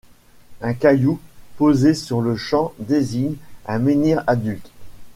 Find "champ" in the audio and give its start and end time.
2.35-2.73